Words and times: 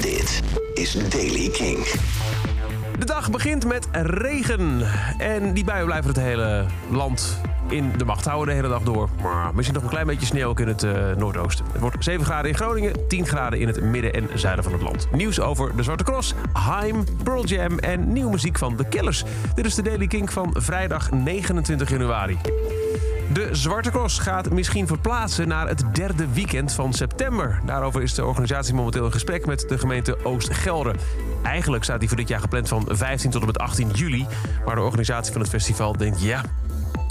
Dit 0.00 0.42
is 0.74 1.08
Daily 1.08 1.48
King. 1.48 1.86
De 2.98 3.04
dag 3.04 3.30
begint 3.30 3.66
met 3.66 3.88
regen. 3.92 4.82
En 5.18 5.54
die 5.54 5.64
buien 5.64 5.86
blijven 5.86 6.08
het 6.08 6.18
hele 6.18 6.64
land 6.90 7.40
in 7.68 7.92
de 7.96 8.04
macht 8.04 8.24
houden 8.24 8.48
de 8.48 8.60
hele 8.60 8.68
dag 8.68 8.82
door. 8.82 9.08
Maar 9.22 9.54
misschien 9.54 9.74
nog 9.74 9.84
een 9.84 9.90
klein 9.90 10.06
beetje 10.06 10.26
sneeuw 10.26 10.48
ook 10.48 10.60
in 10.60 10.68
het 10.68 10.82
eh, 10.82 10.92
noordoosten. 11.16 11.64
Het 11.72 11.80
wordt 11.80 11.96
7 12.04 12.24
graden 12.24 12.50
in 12.50 12.56
Groningen, 12.56 13.08
10 13.08 13.26
graden 13.26 13.60
in 13.60 13.66
het 13.66 13.82
midden 13.82 14.12
en 14.12 14.28
zuiden 14.34 14.64
van 14.64 14.72
het 14.72 14.82
land. 14.82 15.08
Nieuws 15.12 15.40
over 15.40 15.76
de 15.76 15.82
Zwarte 15.82 16.04
Cross, 16.04 16.34
Haim, 16.52 17.04
Pearl 17.22 17.44
Jam 17.44 17.78
en 17.78 18.12
nieuwe 18.12 18.30
muziek 18.30 18.58
van 18.58 18.76
The 18.76 18.84
Killers. 18.84 19.24
Dit 19.54 19.64
is 19.64 19.74
de 19.74 19.82
Daily 19.82 20.06
King 20.06 20.32
van 20.32 20.54
vrijdag 20.58 21.10
29 21.10 21.90
januari. 21.90 22.38
De 23.32 23.48
Zwarte 23.52 23.90
Cross 23.90 24.18
gaat 24.18 24.50
misschien 24.50 24.86
verplaatsen 24.86 25.48
naar 25.48 25.68
het 25.68 25.84
derde 25.92 26.32
weekend 26.32 26.72
van 26.72 26.92
september. 26.92 27.60
Daarover 27.66 28.02
is 28.02 28.14
de 28.14 28.24
organisatie 28.24 28.74
momenteel 28.74 29.04
in 29.04 29.12
gesprek 29.12 29.46
met 29.46 29.68
de 29.68 29.78
gemeente 29.78 30.24
Oost-Gelre. 30.24 30.94
Eigenlijk 31.42 31.84
staat 31.84 32.00
die 32.00 32.08
voor 32.08 32.16
dit 32.16 32.28
jaar 32.28 32.40
gepland 32.40 32.68
van 32.68 32.84
15 32.88 33.30
tot 33.30 33.40
en 33.40 33.46
met 33.46 33.58
18 33.58 33.90
juli. 33.90 34.26
Maar 34.66 34.74
de 34.74 34.80
organisatie 34.80 35.32
van 35.32 35.40
het 35.40 35.50
festival 35.50 35.96
denkt 35.96 36.22
ja. 36.22 36.42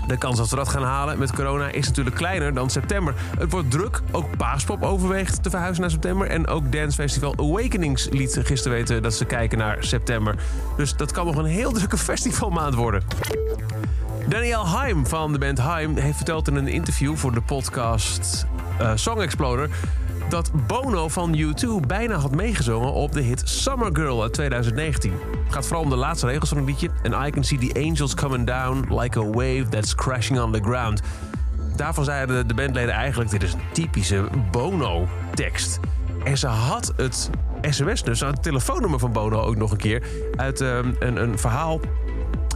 De 0.08 0.18
kans 0.18 0.38
dat 0.38 0.50
we 0.50 0.56
dat 0.56 0.70
gaan 0.70 0.84
halen 0.84 1.20
met 1.20 1.34
corona 1.34 1.70
is 1.70 1.88
natuurlijk 1.88 2.16
kleiner 2.16 2.54
dan 2.54 2.70
september. 2.70 3.14
Het 3.38 3.52
wordt 3.52 3.72
druk. 3.72 4.02
Ook 4.12 4.38
Paaspop 4.38 4.84
overweegt 4.84 5.44
te 5.44 5.50
verhuizen 5.50 5.82
naar 5.82 5.92
september. 5.92 6.28
En 6.28 6.48
ook 6.48 6.72
Dance 6.72 6.96
Festival 6.96 7.34
Awakenings 7.38 8.08
liet 8.10 8.40
gisteren 8.44 8.78
weten 8.78 9.04
dat 9.04 9.14
ze 9.14 9.26
kijken 9.26 9.58
naar 9.58 9.78
september. 9.80 10.36
Dus 10.78 10.96
dat 10.96 11.12
kan 11.12 11.26
nog 11.26 11.36
een 11.36 11.46
heel 11.46 11.72
drukke 11.80 11.98
festivalmaand 11.98 12.76
worden. 12.76 13.04
Daniel 14.28 14.68
Haim 14.68 15.08
van 15.08 15.32
de 15.32 15.38
band 15.38 15.58
Haim 15.58 15.98
heeft 15.98 16.16
verteld 16.16 16.48
in 16.48 16.56
een 16.56 16.68
interview 16.68 17.16
voor 17.16 17.34
de 17.34 17.42
podcast 17.42 18.46
uh, 18.82 18.92
Song 18.96 19.20
Exploder 19.20 19.70
dat 20.30 20.52
Bono 20.68 21.08
van 21.08 21.38
U2 21.38 21.88
bijna 21.88 22.16
had 22.16 22.36
meegezongen 22.36 22.94
op 22.94 23.12
de 23.12 23.22
hit 23.22 23.42
Summer 23.46 23.90
Girl 23.94 24.22
uit 24.22 24.34
2019. 24.34 25.12
Het 25.44 25.54
gaat 25.54 25.66
vooral 25.66 25.84
om 25.84 25.90
de 25.90 25.96
laatste 25.96 26.28
regels 26.28 26.50
van 26.50 26.58
het 26.58 26.68
liedje. 26.68 26.90
And 27.04 27.28
I 27.28 27.30
can 27.30 27.44
see 27.44 27.58
the 27.58 27.80
angels 27.80 28.14
coming 28.14 28.48
down 28.48 29.00
like 29.00 29.20
a 29.20 29.24
wave 29.24 29.66
that's 29.70 29.96
crashing 29.96 30.40
on 30.40 30.52
the 30.52 30.62
ground. 30.62 31.02
Daarvan 31.76 32.04
zeiden 32.04 32.48
de 32.48 32.54
bandleden 32.54 32.94
eigenlijk: 32.94 33.30
dit 33.30 33.44
is 33.44 33.54
een 33.54 33.60
typische 33.72 34.24
Bono-tekst. 34.52 35.80
En 36.24 36.38
ze 36.38 36.48
had 36.48 36.94
het 36.96 37.30
sms, 37.62 38.04
dus 38.04 38.20
het 38.20 38.44
telefoonnummer 38.44 39.00
van 39.00 39.12
Bono 39.12 39.42
ook 39.42 39.56
nog 39.56 39.72
een 39.72 39.78
keer 39.78 40.04
uit 40.36 40.62
uh, 40.62 40.78
een, 41.00 41.22
een 41.22 41.40
verhaal 41.40 41.80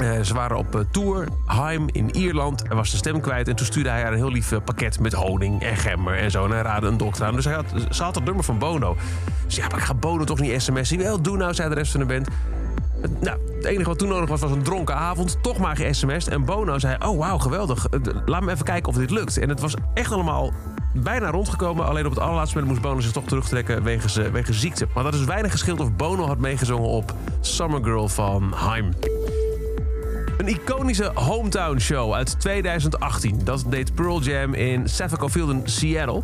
uh, 0.02 0.22
ze 0.22 0.34
waren 0.34 0.58
op 0.58 0.76
uh, 0.76 0.82
tour, 0.92 1.28
Heim 1.46 1.88
in 1.92 2.16
Ierland. 2.16 2.64
Hij 2.68 2.76
was 2.76 2.92
de 2.92 2.98
stem 2.98 3.22
kwijt 3.22 3.48
en 3.48 3.56
toen 3.56 3.66
stuurde 3.66 3.90
hij 3.90 4.02
haar 4.02 4.12
een 4.12 4.18
heel 4.18 4.32
lief 4.32 4.52
uh, 4.52 4.60
pakket 4.66 5.00
met 5.00 5.14
honing 5.14 5.62
en 5.62 5.76
gemmer 5.76 6.18
en 6.18 6.32
zo. 6.32 6.46
En 6.46 6.52
hij 6.52 6.62
raadde 6.62 6.88
een 6.88 6.98
dokter 6.98 7.26
aan. 7.26 7.36
Dus 7.36 7.46
hij 7.46 7.54
had, 7.54 7.66
ze 7.92 8.04
had 8.04 8.16
het 8.16 8.26
nummer 8.26 8.44
van 8.44 8.58
Bono. 8.58 8.96
Dus 9.46 9.56
ja, 9.56 9.68
maar 9.68 9.78
ik 9.78 9.84
ga 9.84 9.94
Bono 9.94 10.24
toch 10.24 10.40
niet 10.40 10.62
sms'en? 10.62 10.98
Wel, 10.98 11.22
doe 11.22 11.38
nou, 11.38 11.54
zei 11.54 11.70
de 11.70 11.76
rest 11.76 11.92
van 11.92 12.00
de 12.00 12.06
band. 12.06 12.28
Nou, 13.20 13.38
het 13.56 13.66
enige 13.66 13.90
wat 13.90 14.00
toen 14.00 14.08
nodig 14.08 14.30
was, 14.30 14.42
was 14.42 14.52
een 14.52 14.64
dronken 14.64 14.96
avond. 14.96 15.38
Toch 15.42 15.58
maar 15.58 15.76
ge-sms'd. 15.76 16.28
En 16.28 16.46
Bono 16.46 16.80
zei, 16.80 16.96
oh 17.06 17.18
wauw, 17.18 17.38
geweldig. 17.38 17.88
Laat 18.26 18.42
me 18.42 18.52
even 18.52 18.66
kijken 18.66 18.90
of 18.90 18.96
dit 18.96 19.12
lukt. 19.12 19.38
En 19.38 19.50
het 19.50 19.60
was 19.60 19.74
echt 19.94 20.12
allemaal 20.12 20.54
bijna 20.94 21.30
rondgekomen. 21.30 21.86
Alleen 21.86 22.06
op 22.06 22.12
het 22.12 22.20
allerlaatste 22.20 22.58
moment 22.58 22.74
moest 22.74 22.88
Bono 22.88 23.02
zich 23.02 23.12
toch 23.12 23.26
terugtrekken 23.26 23.84
wegens, 23.84 24.16
wegens 24.16 24.60
ziekte. 24.60 24.88
Maar 24.94 25.04
dat 25.04 25.14
is 25.14 25.24
weinig 25.24 25.52
geschild 25.52 25.80
of 25.80 25.96
Bono 25.96 26.26
had 26.26 26.38
meegezongen 26.38 26.90
op 26.90 27.14
Summer 27.40 27.84
Girl 27.84 28.08
van 28.08 28.54
Heim. 28.56 28.94
Een 30.38 30.48
iconische 30.48 31.12
hometown 31.14 31.78
show 31.80 32.14
uit 32.14 32.40
2018. 32.40 33.40
Dat 33.44 33.66
deed 33.68 33.96
Pearl 33.96 34.22
Jam 34.22 34.54
in 34.54 34.90
Safeco 34.90 35.30
Field 35.30 35.50
in 35.50 35.62
Seattle. 35.64 36.24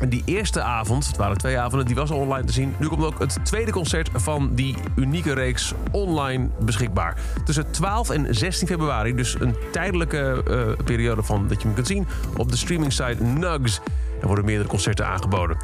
En 0.00 0.08
die 0.08 0.22
eerste 0.24 0.62
avond, 0.62 1.06
het 1.06 1.16
waren 1.16 1.38
twee 1.38 1.58
avonden, 1.58 1.86
die 1.86 1.96
was 1.96 2.10
al 2.10 2.18
online 2.18 2.46
te 2.46 2.52
zien. 2.52 2.74
Nu 2.78 2.86
komt 2.86 3.04
ook 3.04 3.18
het 3.18 3.38
tweede 3.42 3.72
concert 3.72 4.10
van 4.14 4.54
die 4.54 4.76
unieke 4.96 5.32
reeks 5.32 5.74
online 5.90 6.48
beschikbaar. 6.60 7.16
Tussen 7.44 7.70
12 7.70 8.10
en 8.10 8.34
16 8.34 8.66
februari, 8.66 9.14
dus 9.14 9.40
een 9.40 9.56
tijdelijke 9.72 10.42
uh, 10.48 10.84
periode 10.84 11.22
van 11.22 11.48
dat 11.48 11.56
je 11.60 11.66
hem 11.66 11.74
kunt 11.74 11.86
zien 11.86 12.06
op 12.36 12.50
de 12.50 12.56
streaming 12.56 12.92
site 12.92 13.22
Nugs. 13.22 13.80
Er 14.20 14.26
worden 14.26 14.44
meerdere 14.44 14.68
concerten 14.68 15.06
aangeboden. 15.06 15.56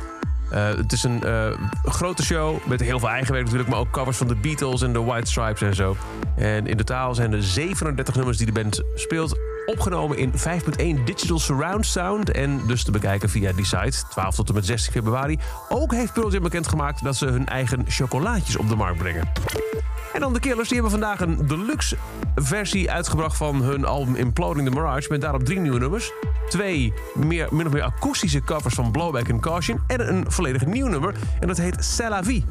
Uh, 0.54 0.66
het 0.76 0.92
is 0.92 1.02
een 1.02 1.20
uh, 1.24 1.46
grote 1.84 2.22
show 2.22 2.66
met 2.66 2.80
heel 2.80 2.98
veel 2.98 3.08
eigenwerk 3.08 3.44
natuurlijk, 3.44 3.70
maar 3.70 3.80
ook 3.80 3.90
covers 3.90 4.16
van 4.16 4.26
de 4.26 4.34
Beatles 4.34 4.82
en 4.82 4.92
de 4.92 5.02
White 5.02 5.30
Stripes 5.30 5.62
en 5.62 5.74
zo. 5.74 5.96
En 6.36 6.66
in 6.66 6.76
totaal 6.76 7.14
zijn 7.14 7.32
er 7.32 7.42
37 7.42 8.14
nummers 8.14 8.36
die 8.36 8.46
de 8.46 8.52
band 8.52 8.82
speelt. 8.94 9.38
Opgenomen 9.66 10.18
in 10.18 10.32
5.1 10.32 11.04
Digital 11.04 11.38
Surround 11.38 11.86
Sound. 11.86 12.30
En 12.30 12.60
dus 12.66 12.84
te 12.84 12.90
bekijken 12.90 13.28
via 13.28 13.52
die 13.52 13.64
site. 13.64 14.02
12 14.10 14.34
tot 14.34 14.48
en 14.48 14.54
met 14.54 14.66
16 14.66 14.92
februari. 14.92 15.38
Ook 15.68 15.92
heeft 15.92 16.12
Pearl 16.12 16.32
Jam 16.32 16.42
bekendgemaakt 16.42 17.04
dat 17.04 17.16
ze 17.16 17.26
hun 17.26 17.46
eigen 17.46 17.84
chocolaatjes 17.88 18.56
op 18.56 18.68
de 18.68 18.76
markt 18.76 18.98
brengen. 18.98 19.28
En 20.12 20.20
dan 20.20 20.32
de 20.32 20.40
Killers, 20.40 20.68
die 20.68 20.80
hebben 20.80 21.00
vandaag 21.00 21.20
een 21.20 21.46
deluxe 21.46 21.96
versie 22.34 22.90
uitgebracht 22.90 23.36
van 23.36 23.62
hun 23.62 23.84
album 23.84 24.14
Imploding 24.14 24.68
the 24.68 24.74
Mirage. 24.74 25.08
Met 25.10 25.20
daarop 25.20 25.44
drie 25.44 25.58
nieuwe 25.58 25.78
nummers. 25.78 26.12
Twee 26.52 26.92
meer, 27.14 27.48
min 27.50 27.66
of 27.66 27.72
meer 27.72 27.82
akoestische 27.82 28.42
covers 28.42 28.74
van 28.74 28.90
Blowback 28.90 29.30
and 29.30 29.40
Caution. 29.40 29.80
En 29.86 30.08
een 30.08 30.24
volledig 30.28 30.66
nieuw 30.66 30.86
nummer. 30.86 31.14
En 31.40 31.48
dat 31.48 31.56
heet 31.56 31.84
C'est 31.84 32.08
la 32.08 32.24
vie. 32.24 32.44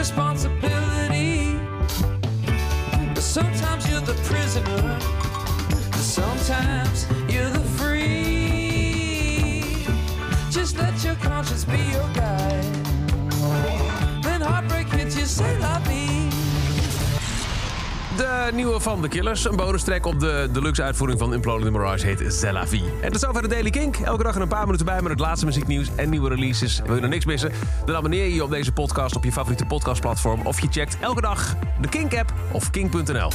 Responsibility. 0.00 1.60
But 3.14 3.22
sometimes 3.22 3.86
you're 3.90 4.00
the 4.00 4.14
prisoner, 4.24 4.98
nieuwe 18.54 18.80
van 18.80 19.00
The 19.00 19.08
Killers. 19.08 19.44
Een 19.44 19.56
bonustrek 19.56 20.06
op 20.06 20.20
de 20.20 20.48
deluxe 20.52 20.82
uitvoering 20.82 21.18
van 21.18 21.34
Imploding 21.34 21.64
the 21.64 21.78
Mirage 21.78 22.06
heet 22.06 22.34
Zella 22.34 22.66
V. 22.66 22.80
En 23.00 23.12
tot 23.12 23.20
zover 23.20 23.42
de 23.42 23.48
Daily 23.48 23.70
Kink. 23.70 23.96
Elke 23.96 24.22
dag 24.22 24.34
een 24.34 24.48
paar 24.48 24.64
minuten 24.64 24.86
bij 24.86 25.00
met 25.02 25.10
het 25.10 25.20
laatste 25.20 25.46
muzieknieuws 25.46 25.88
en 25.96 26.10
nieuwe 26.10 26.28
releases. 26.28 26.80
Wil 26.86 26.94
je 26.94 27.00
nog 27.00 27.10
niks 27.10 27.24
missen? 27.24 27.52
Dan 27.84 27.96
abonneer 27.96 28.24
je 28.24 28.34
je 28.34 28.44
op 28.44 28.50
deze 28.50 28.72
podcast 28.72 29.16
op 29.16 29.24
je 29.24 29.32
favoriete 29.32 29.64
podcastplatform. 29.64 30.46
Of 30.46 30.60
je 30.60 30.66
checkt 30.70 30.96
elke 31.00 31.20
dag 31.20 31.56
de 31.80 31.88
Kink-app 31.88 32.32
of 32.52 32.70
kink.nl. 32.70 33.30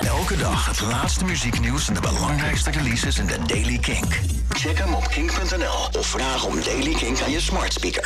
Elke 0.00 0.36
dag 0.36 0.66
het 0.66 0.80
laatste 0.80 1.24
muzieknieuws 1.24 1.88
en 1.88 1.94
de 1.94 2.00
belangrijkste 2.00 2.70
releases 2.70 3.18
in 3.18 3.26
de 3.26 3.38
Daily 3.46 3.78
Kink. 3.78 4.20
Check 4.48 4.78
hem 4.78 4.94
op 4.94 5.08
kink.nl 5.08 5.98
of 6.00 6.06
vraag 6.06 6.46
om 6.46 6.54
Daily 6.64 6.94
Kink 6.94 7.20
aan 7.20 7.30
je 7.30 7.40
smart 7.40 7.72
speaker. 7.72 7.98